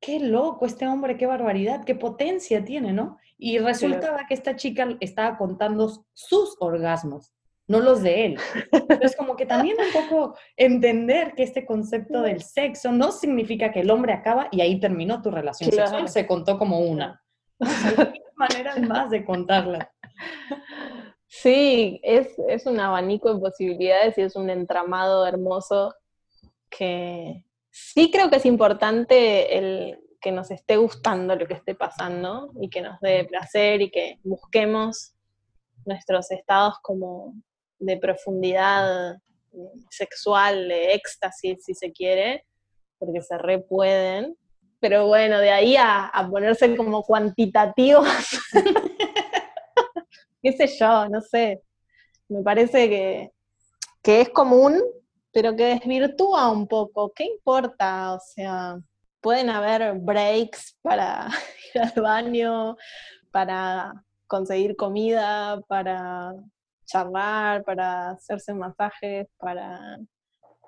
[0.00, 3.18] Qué loco este hombre, qué barbaridad, qué potencia tiene, ¿no?
[3.38, 7.34] Y resultaba que esta chica estaba contando sus orgasmos,
[7.66, 8.38] no los de él.
[8.72, 13.80] Entonces, como que también un poco entender que este concepto del sexo no significa que
[13.80, 17.22] el hombre acaba y ahí terminó tu relación sexual, se contó como una.
[18.36, 19.90] Maneras más de contarla.
[21.28, 25.94] Sí, es, un abanico de posibilidades y es un entramado hermoso
[26.70, 32.50] que sí creo que es importante el que nos esté gustando lo que esté pasando
[32.60, 35.14] y que nos dé placer y que busquemos
[35.84, 37.34] nuestros estados como
[37.78, 39.16] de profundidad
[39.90, 42.46] sexual, de éxtasis, si se quiere,
[42.98, 44.36] porque se re pueden.
[44.80, 48.06] Pero bueno, de ahí a, ponerse como cuantitativos
[50.46, 51.62] qué sé yo, no sé.
[52.28, 53.32] Me parece que,
[54.20, 54.80] es común,
[55.32, 57.12] pero que desvirtúa un poco.
[57.12, 58.14] ¿Qué importa?
[58.14, 58.78] O sea,
[59.20, 61.28] pueden haber breaks para
[61.74, 62.76] ir al baño,
[63.32, 66.32] para conseguir comida, para
[66.84, 69.98] charlar, para hacerse masajes, para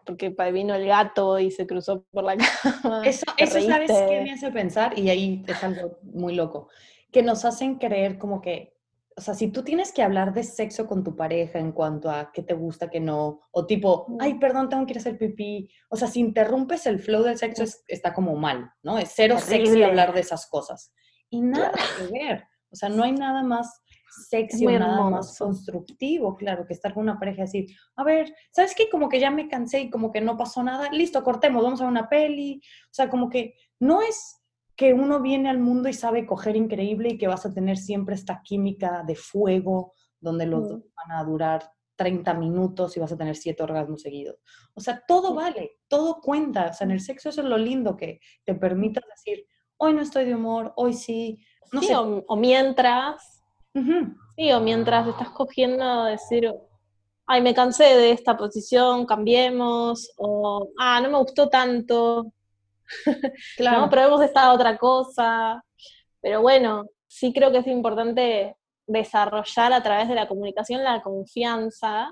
[0.09, 2.37] porque vino el gato y se cruzó por la
[2.83, 3.03] cama.
[3.05, 4.99] Eso, eso ¿sabes qué me hace pensar?
[4.99, 6.69] Y ahí es algo muy loco.
[7.13, 8.79] Que nos hacen creer como que
[9.19, 12.31] o sea, si tú tienes que hablar de sexo con tu pareja en cuanto a
[12.33, 15.69] qué te gusta, qué no, o tipo, ay, perdón, tengo que ir a hacer pipí,
[15.89, 18.97] o sea, si interrumpes el flow del sexo está como mal, ¿no?
[18.97, 20.93] Es cero sexy hablar de esas cosas.
[21.31, 23.83] Y nada que ver, o sea, no hay nada más
[24.27, 28.35] sexy o nada más constructivo, claro, que estar con una pareja y decir, a ver,
[28.51, 28.89] ¿sabes qué?
[28.91, 31.87] Como que ya me cansé y como que no pasó nada, listo, cortemos, vamos a
[31.87, 34.37] una peli, o sea, como que no es
[34.77, 38.15] que uno viene al mundo y sabe coger increíble y que vas a tener siempre
[38.15, 43.17] esta química de fuego, donde los dos van a durar 30 minutos y vas a
[43.17, 44.37] tener siete orgasmos seguidos.
[44.75, 46.69] O sea, todo vale, todo cuenta.
[46.71, 49.47] O sea, en el sexo eso es lo lindo que te permita decir,
[49.79, 51.45] hoy no estoy de humor, hoy sí.
[51.73, 51.95] No sé.
[51.97, 53.38] o, mientras,
[54.37, 56.53] sí, o mientras estás cogiendo, decir,
[57.27, 62.33] ay, me cansé de esta posición, cambiemos, o, ah, no me gustó tanto,
[63.57, 63.81] claro.
[63.81, 63.91] ¿no?
[63.91, 65.63] Probemos esta otra cosa.
[66.21, 72.11] Pero bueno, sí creo que es importante desarrollar a través de la comunicación la confianza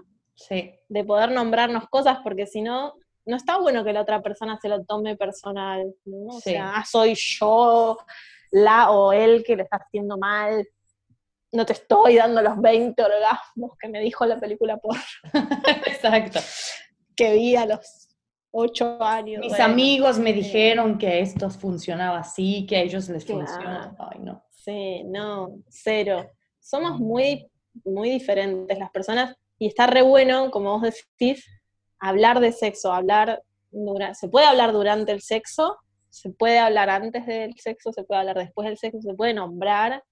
[0.88, 2.92] de poder nombrarnos cosas, porque si no,
[3.24, 6.36] no está bueno que la otra persona se lo tome personal, ¿no?
[6.36, 7.98] O sea, ah, soy yo,
[8.50, 10.66] la o él que le está haciendo mal,
[11.52, 14.96] no te estoy dando los 20 orgasmos que me dijo la película por...
[15.86, 16.40] Exacto.
[17.14, 18.08] que vi a los
[18.50, 19.40] ocho años.
[19.40, 23.94] Mis amigos me dijeron que esto funcionaba así, que a ellos les funciona.
[23.98, 24.42] Ay, no.
[24.50, 26.30] Sí, no, cero.
[26.58, 27.48] somos muy,
[27.84, 31.46] muy diferentes las personas y está re bueno, como vos decís,
[31.98, 33.42] hablar de sexo, hablar,
[34.12, 35.78] se puede hablar durante el sexo,
[36.10, 40.02] se puede hablar antes del sexo, se puede hablar después del sexo, se puede nombrar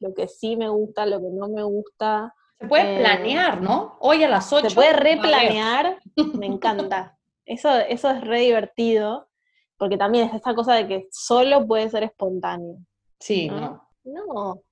[0.00, 2.34] lo que sí me gusta, lo que no me gusta.
[2.60, 3.96] Se puede eh, planear, ¿no?
[4.00, 4.70] Hoy a las 8.
[4.70, 5.98] Se puede replanear,
[6.34, 7.18] me encanta.
[7.46, 9.28] Eso, eso es re divertido,
[9.76, 12.78] porque también es esta cosa de que solo puede ser espontáneo.
[13.18, 13.88] Sí, ¿no?
[14.04, 14.62] No.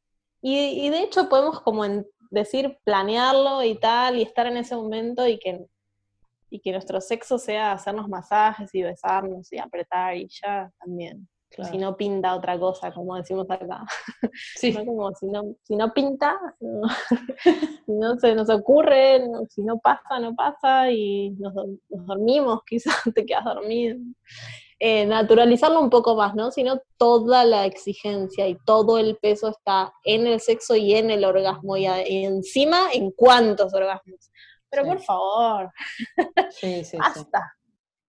[0.40, 1.84] Y, de hecho podemos como
[2.30, 5.64] decir planearlo y tal, y estar en ese momento y que,
[6.50, 11.28] y que nuestro sexo sea hacernos masajes y besarnos y apretar y ya también.
[11.70, 13.84] Si no pinta otra cosa, como decimos acá.
[14.56, 14.72] Sí.
[14.72, 16.38] como si no, si no pinta,
[17.86, 21.52] si no se nos ocurre, si no pasa, no pasa y nos,
[21.88, 23.98] dormimos, quizás te quedas dormido.
[24.78, 26.50] Eh, naturalizarlo un poco más, ¿no?
[26.50, 31.24] Sino toda la exigencia y todo el peso está en el sexo y en el
[31.24, 34.30] orgasmo y, encima en cuántos orgasmos.
[34.70, 35.70] Pero por favor,
[36.50, 37.54] sí, sí, basta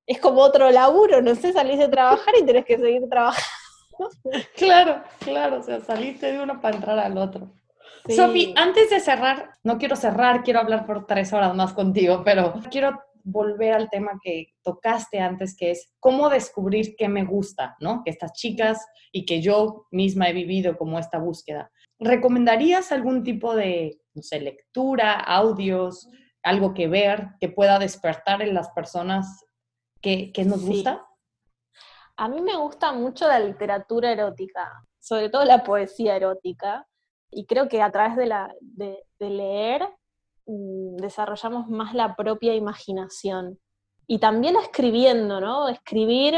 [0.06, 3.48] es como otro laburo, no sé, salís de trabajar y tenés que seguir trabajando.
[4.58, 7.54] Claro, claro, o sea, saliste de uno para entrar al otro.
[8.10, 12.56] Sofi, antes de cerrar, no quiero cerrar, quiero hablar por tres horas más contigo, pero
[12.72, 18.02] quiero volver al tema que tocaste antes, que es cómo descubrir qué me gusta, ¿no?
[18.04, 21.72] Que estas chicas y que yo misma he vivido como esta búsqueda.
[22.00, 26.10] ¿Recomendarías algún tipo de, no sé, lectura, audios,
[26.42, 29.46] algo que ver que pueda despertar en las personas
[30.04, 31.08] ¿Qué, nos gusta?
[32.18, 36.86] A mí me gusta mucho la literatura erótica, sobre todo la poesía erótica,
[37.32, 39.88] y creo que a través de, la, de, leer
[40.46, 43.58] mm, desarrollamos más la propia imaginación.
[44.06, 45.70] Y también escribiendo, ¿no?
[45.70, 46.36] Escribir,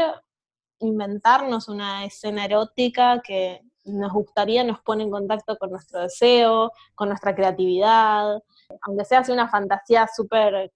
[0.78, 7.08] inventarnos una escena erótica que nos gustaría, nos pone en contacto con nuestro deseo, con
[7.08, 8.40] nuestra creatividad,
[8.82, 10.70] aunque sea así una fantasía súper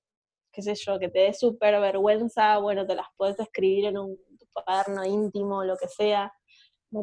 [0.53, 4.19] qué sé yo, que te dé súper vergüenza, bueno, te las puedes escribir en un
[4.53, 6.33] cuaderno íntimo, lo que sea.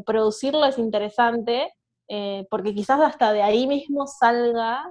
[0.05, 1.73] producirlo es interesante,
[2.09, 4.83] eh, porque quizás hasta de ahí mismo salga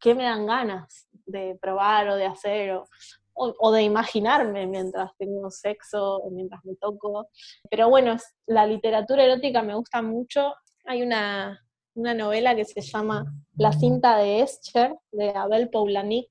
[0.00, 2.86] qué me dan ganas de probar o de hacer, o,
[3.34, 7.28] o, de imaginarme mientras tengo sexo o mientras me toco.
[7.70, 10.54] Pero bueno, la literatura erótica me gusta mucho.
[10.84, 11.60] Hay una,
[11.94, 13.24] una novela que se llama
[13.56, 16.28] La cinta de Escher, de Abel Poulanik,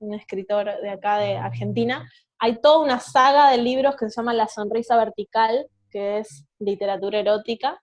[0.00, 4.34] un escritor de acá de Argentina, hay toda una saga de libros que se llama
[4.34, 7.80] La Sonrisa Vertical, que es literatura erótica,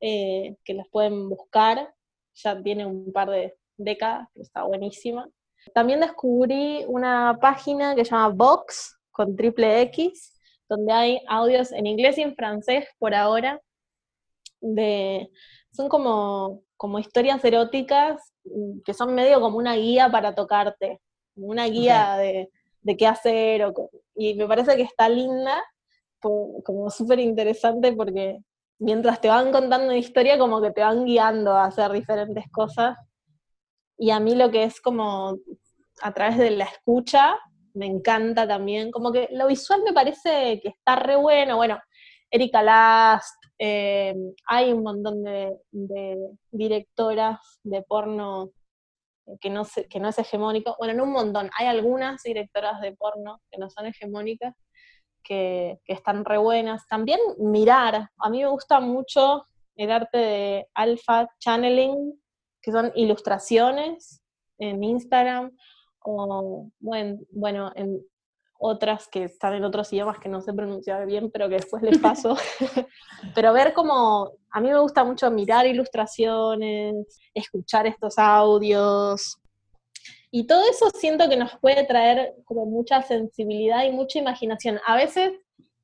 [0.00, 1.92] eh, que las pueden buscar,
[2.34, 5.28] ya tiene un par de décadas, pero está buenísima.
[5.74, 11.86] También descubrí una página que se llama Vox, con triple X, donde hay audios en
[11.86, 13.60] inglés y en francés por ahora,
[14.60, 15.28] de,
[15.72, 21.00] son como, como historias eróticas mm, que son medio como una guía para tocarte
[21.38, 22.50] una guía de,
[22.96, 23.72] qué hacer,
[24.14, 25.62] y me parece que está linda,
[26.20, 28.38] como súper interesante porque
[28.78, 32.96] mientras te van contando una historia, como que te van guiando a hacer diferentes cosas.
[33.96, 35.36] Y a mí lo que es como
[36.02, 37.36] a través de la escucha,
[37.74, 41.78] me encanta también, como que lo visual me parece que está re bueno, bueno,
[42.30, 44.14] Erika Last, eh,
[44.46, 45.56] hay un montón de,
[46.50, 48.50] directoras de porno
[49.40, 50.76] que no, que no es hegemónico.
[50.78, 51.50] Bueno, en un montón.
[51.58, 54.54] Hay algunas directoras de porno que no son hegemónicas,
[55.22, 56.86] que, están re buenas.
[56.86, 58.10] También mirar.
[58.18, 59.44] A mí me gusta mucho
[59.76, 62.20] el arte de alpha channeling,
[62.60, 64.22] que son ilustraciones
[64.58, 65.56] en Instagram,
[66.00, 68.04] o bueno, bueno en
[68.58, 71.98] otras que están en otros idiomas que no sé pronunciar bien, pero que después les
[71.98, 72.36] paso.
[73.34, 76.94] pero ver cómo, a mí me gusta mucho mirar ilustraciones,
[77.32, 79.38] escuchar estos audios.
[80.30, 84.80] Y todo eso siento que nos puede traer como mucha sensibilidad y mucha imaginación.
[84.86, 85.32] A veces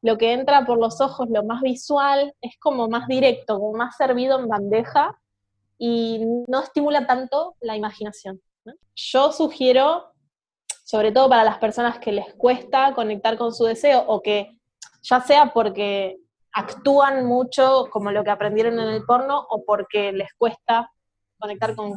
[0.03, 3.97] lo que entra por los ojos, lo más visual, es como más directo, como más
[3.97, 5.19] servido en bandeja
[5.79, 8.41] y no estimula tanto la imaginación.
[8.95, 10.14] Yo sugiero
[10.85, 14.59] sobre todo para las personas que les cuesta conectar con su deseo o que
[15.03, 16.19] ya sea porque
[16.53, 20.91] actúan mucho como lo que aprendieron en el porno o porque les cuesta
[21.39, 21.97] conectar con, o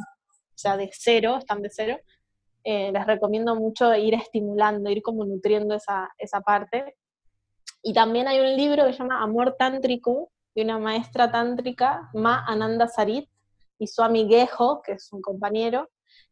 [0.56, 1.98] sea, de cero, están de cero,
[2.64, 6.96] eh, les recomiendo mucho ir estimulando, ir como nutriendo esa, esa parte.
[7.82, 12.44] Y también hay un libro que se llama Amor Tántrico, de una maestra tántrica, Ma
[12.46, 13.28] Ananda Sarit,
[13.78, 15.88] y su amiguejo, que es un compañero,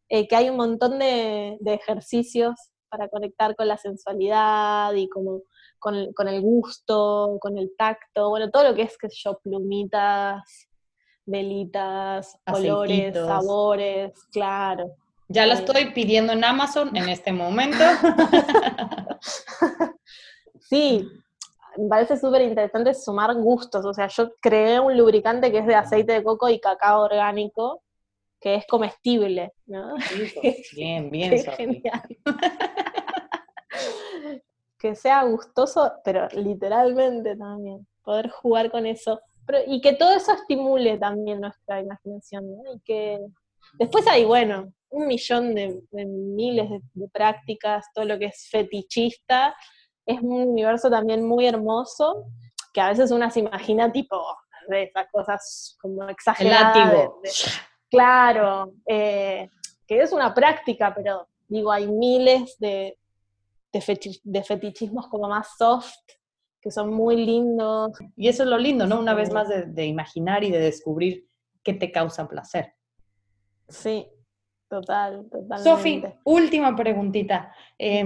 [0.09, 2.55] eh, que hay un montón de, ejercicios
[2.89, 5.41] para conectar con la sensualidad y como
[5.79, 10.67] con el, gusto, con el tacto, bueno, todo lo que es que yo, plumitas,
[11.25, 14.95] velitas, olores, sabores, claro.
[15.29, 17.77] Ya la estoy pidiendo en Amazon en este momento.
[20.61, 21.05] sí,
[21.77, 23.85] me parece súper interesante sumar gustos.
[23.85, 27.83] O sea, yo creé un lubricante que es de aceite de coco y cacao orgánico,
[28.39, 29.95] que es comestible, ¿no?
[30.75, 31.43] bien, bien.
[31.57, 32.03] genial.
[34.79, 39.19] que sea gustoso, pero literalmente también, poder jugar con eso.
[39.67, 42.73] y que todo eso estimule también nuestra imaginación, ¿no?
[42.73, 43.19] Y que
[43.79, 49.55] después hay, bueno, un millón de, miles de, prácticas, todo lo que es fetichista,
[50.05, 52.25] es un universo también muy hermoso,
[52.73, 54.21] que a veces uno se imagina tipo
[54.69, 57.09] de esas cosas como exageradas.
[57.89, 59.49] Claro, eh,
[59.85, 62.97] que es una práctica, pero digo, hay miles de,
[63.71, 65.95] de, fetichismos como más soft,
[66.61, 67.91] que son muy lindos.
[68.15, 68.99] Y eso es lo lindo, ¿no?
[68.99, 71.27] Una vez más de, de imaginar y de descubrir
[71.63, 72.73] qué te causa placer.
[73.69, 74.07] Sí,
[74.69, 75.59] Total, total.
[75.59, 77.53] Sofi, última preguntita.
[77.79, 78.03] Eh,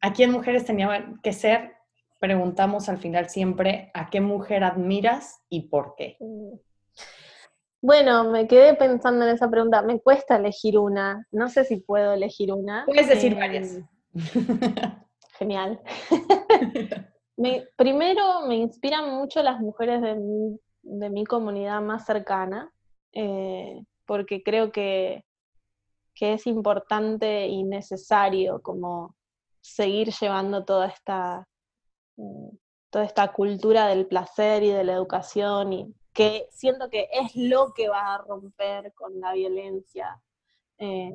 [0.00, 1.72] ¿A quién mujeres tenían que ser?
[2.20, 6.16] Preguntamos al final siempre, ¿a qué mujer admiras y por qué?
[7.82, 9.82] Bueno, me quedé pensando en esa pregunta.
[9.82, 11.26] Me cuesta elegir una.
[11.30, 12.84] No sé si puedo elegir una.
[12.86, 13.80] Puedes decir eh, varias.
[15.38, 15.80] Genial.
[17.76, 22.72] primero, me inspiran mucho las mujeres de mi, de mi comunidad más cercana,
[23.12, 25.26] eh, porque creo que
[26.16, 29.14] que es importante y necesario como
[29.60, 31.46] seguir llevando toda esta,
[32.16, 32.48] mm,
[32.90, 37.72] toda esta cultura del placer y de la educación y que siento que es lo
[37.74, 40.20] que va a romper con la violencia
[40.78, 41.12] eh,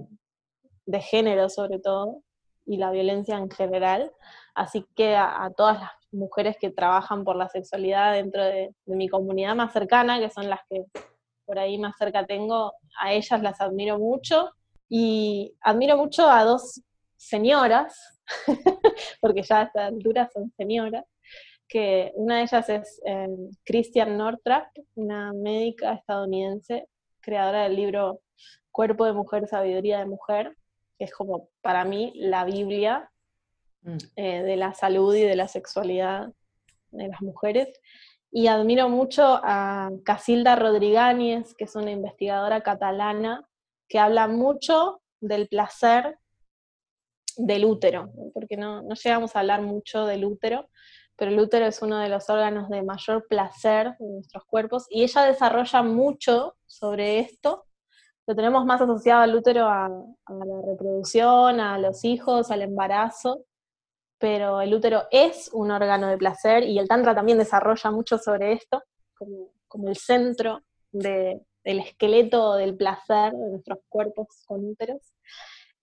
[0.85, 2.21] de género sobre todo
[2.65, 4.11] y la violencia en general.
[4.53, 9.09] Así que a, todas las mujeres que trabajan por la sexualidad dentro de, de mi
[9.09, 10.85] comunidad más cercana, que son las que
[11.45, 14.51] por ahí más cerca tengo, a ellas las admiro mucho
[14.87, 16.81] y admiro mucho a dos
[17.17, 18.21] señoras,
[19.21, 21.05] porque ya a esta altura son señoras,
[21.71, 23.29] que una de ellas es eh,
[23.63, 26.89] Christian Northrup, una médica estadounidense,
[27.21, 28.19] creadora del libro
[28.71, 30.57] Cuerpo de Mujer, Sabiduría de Mujer,
[30.99, 33.09] que es como para mí la Biblia
[33.83, 33.97] mm.
[34.17, 36.33] eh, de la salud y de la sexualidad
[36.91, 37.69] de las mujeres.
[38.31, 43.47] Y admiro mucho a Casilda Rodrigáñez, que es una investigadora catalana
[43.87, 46.17] que habla mucho del placer
[47.37, 50.69] del útero, porque no, llegamos a hablar mucho del útero,
[51.21, 55.03] pero el útero es uno de los órganos de mayor placer en nuestros cuerpos, y
[55.03, 57.65] ella desarrolla mucho sobre esto.
[58.25, 63.45] Lo tenemos más asociado al útero a, la reproducción, a los hijos, al embarazo,
[64.17, 68.53] pero el útero es un órgano de placer y el Tantra también desarrolla mucho sobre
[68.53, 68.81] esto,
[69.13, 70.61] como, como el centro
[70.91, 75.13] de, el esqueleto del placer de nuestros cuerpos con úteros.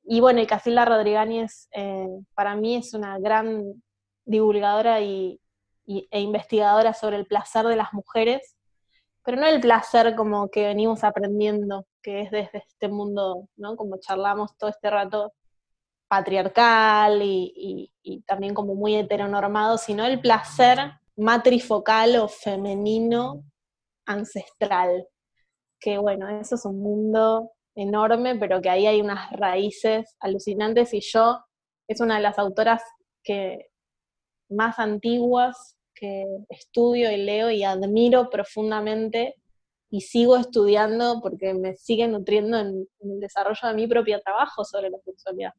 [0.03, 3.81] Y bueno, y Casilda Rodríguez eh, para mí es una gran
[4.29, 5.41] divulgadora y,
[5.87, 8.57] e investigadora sobre el placer de las mujeres,
[9.25, 13.75] pero no el placer como que venimos aprendiendo, que es desde este mundo, ¿no?
[13.75, 15.33] Como charlamos todo este rato
[16.09, 20.79] patriarcal y, y también como muy heteronormado, sino el placer
[21.17, 23.45] matrifocal o femenino
[24.07, 25.09] ancestral,
[25.81, 31.01] que bueno, eso es un mundo enorme, pero que ahí hay unas raíces alucinantes y
[31.01, 31.39] yo
[31.89, 32.83] es una de las autoras
[33.23, 33.71] que
[34.49, 39.35] más antiguas que estudio y leo y admiro profundamente
[39.91, 44.65] y sigo estudiando porque me sigue nutriendo en, en, el desarrollo de mi propio trabajo
[44.65, 45.53] sobre la sexualidad.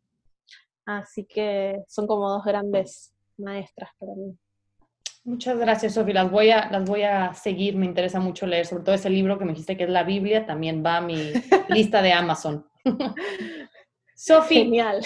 [0.86, 4.38] Así que son como dos grandes maestras para mí.
[5.24, 6.16] Muchas gracias, Sofía.
[6.16, 7.76] Las voy a, las voy a seguir.
[7.76, 10.46] Me interesa mucho leer, sobre todo ese libro que me dijiste que es la Biblia,
[10.46, 11.32] también va a mi
[11.70, 12.66] lista de Amazon.
[14.16, 14.64] Sofía.
[14.64, 15.06] Genial.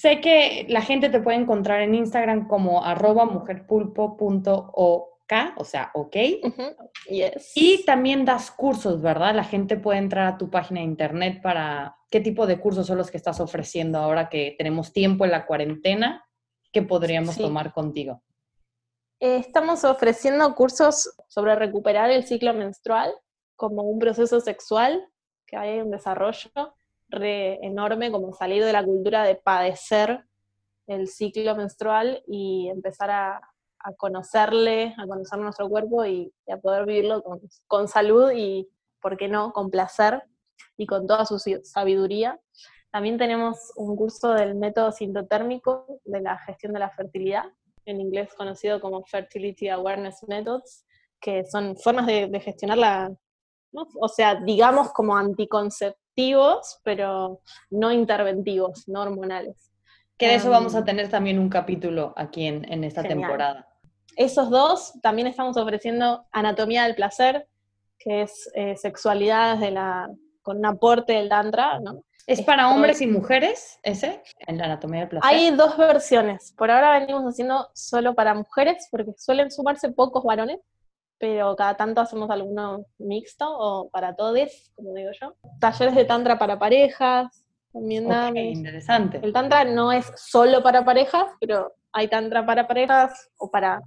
[0.00, 6.16] Sé que la gente te puede encontrar en Instagram como arroba mujerpulpo.ok, o sea, ok.
[7.10, 7.52] yes.
[7.54, 9.34] Y también das cursos, ¿verdad?
[9.34, 12.96] La gente puede entrar a tu página de internet para qué tipo de cursos son
[12.96, 16.24] los que estás ofreciendo ahora que tenemos tiempo en la cuarentena
[16.72, 18.22] que podríamos tomar contigo.
[19.20, 23.12] Eh, estamos ofreciendo cursos sobre recuperar el ciclo menstrual
[23.54, 25.06] como un proceso sexual,
[25.46, 26.50] que hay un desarrollo
[27.12, 30.24] enorme, como salir de la cultura de padecer
[30.86, 33.40] el ciclo menstrual y empezar a,
[33.96, 37.22] conocerle, a conocer nuestro cuerpo y, a poder vivirlo
[37.66, 38.68] con, salud y,
[39.00, 40.22] ¿por qué no?, con placer
[40.76, 42.38] y con toda su sabiduría.
[42.90, 47.44] También tenemos un curso del método sintotérmico de la gestión de la fertilidad,
[47.86, 50.84] en inglés conocido como Fertility Awareness Methods,
[51.20, 53.12] que son formas de, gestionar la,
[53.72, 55.16] O sea, digamos como
[56.10, 57.40] anticonceptivos, pero
[57.70, 59.70] no interventivos, no hormonales.
[60.16, 63.66] Que de eso vamos a em, tener también un capítulo aquí en, esta temporada.
[64.16, 67.46] Esos dos, también estamos ofreciendo Anatomía del Placer,
[67.98, 70.10] que es eh, sexualidad de la,
[70.42, 72.04] con un aporte del Tantra, ¿no?
[72.26, 75.28] ¿Es para hombres y mujeres ese, en la anatomía del placer?
[75.28, 76.54] Hay dos versiones.
[76.56, 80.60] Por ahora venimos haciendo solo para mujeres, porque suelen sumarse pocos varones,
[81.20, 85.34] pero cada tanto hacemos alguno mixto o para todos, como digo yo.
[85.60, 89.20] Talleres de tantra para parejas, también okay, interesante.
[89.22, 93.82] El tantra no es solo para parejas, pero hay tantra para parejas o para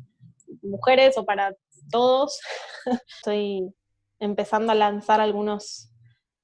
[0.61, 1.55] mujeres o para
[1.91, 2.39] todos.
[3.17, 3.73] Estoy
[4.19, 5.91] empezando a lanzar algunos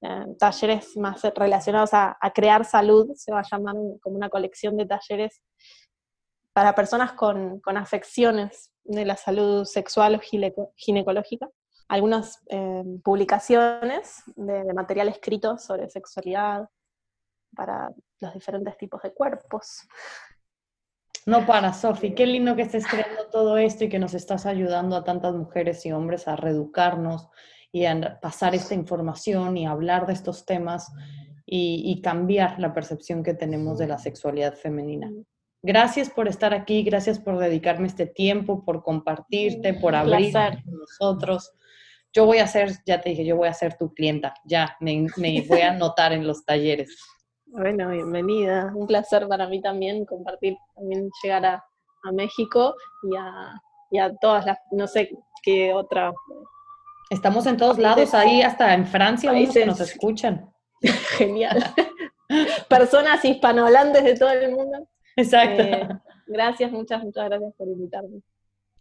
[0.02, 4.86] eh, talleres más relacionados a, crear salud, se va a llamar como una colección de
[4.86, 5.42] talleres
[6.52, 10.20] para personas con, afecciones de la salud sexual o
[10.76, 11.48] ginecológica.
[11.88, 16.70] Algunas eh, publicaciones de, material escrito sobre sexualidad
[17.56, 19.88] para los diferentes tipos de cuerpos.
[21.26, 22.14] No para, Sofi.
[22.14, 25.86] Qué lindo que estés creando todo esto y que nos estás ayudando a tantas mujeres
[25.86, 27.30] y hombres a reeducarnos
[27.72, 30.92] y a pasar esta información y hablar de estos temas
[31.46, 35.12] y, cambiar la percepción que tenemos de la sexualidad femenina.
[35.62, 41.52] Gracias por estar aquí, gracias por dedicarme este tiempo, por compartirte, por abrir con nosotros.
[42.14, 45.08] Yo voy a ser, ya te dije, yo voy a ser tu clienta, ya me,
[45.50, 46.98] voy a anotar en los talleres.
[47.46, 48.72] Bueno, bienvenida.
[48.76, 51.66] Un placer para mí también compartir, también llegar a,
[52.14, 55.12] México y a, y a todas las, no sé
[55.44, 56.14] qué otra
[57.10, 60.54] Estamos en todos lados, ahí hasta en Francia, unos que nos escuchan.
[61.18, 61.64] Genial.
[62.68, 64.88] Personas hispanohablantes de todo el mundo.
[65.16, 65.64] Exacto.
[65.64, 65.88] Eh,
[66.28, 68.22] gracias, muchas, muchas gracias por invitarme.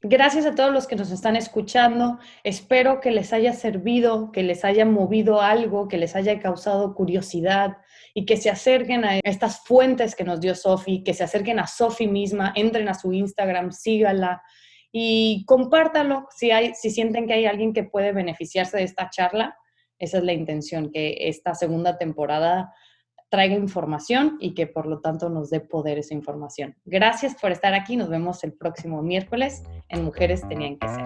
[0.01, 2.21] Gracias a todos los que nos están escuchando.
[2.45, 7.79] Espero que les haya servido, que les haya movido algo, que les haya causado curiosidad
[8.15, 11.67] y que se acerquen a estas fuentes que nos dio Sofi, que se acerquen a
[11.67, 14.41] Sofi misma, entren a su Instagram, síganla,
[14.93, 19.57] y compártanlo si, hay, si sienten que hay alguien que puede beneficiarse de esta charla.
[19.99, 22.73] Esa es la intención, que esta segunda temporada
[23.29, 26.75] traiga información y que por lo tanto nos dé poder esa información.
[26.85, 31.05] Gracias por estar aquí, nos vemos el próximo miércoles en Mujeres Tenían que Ser.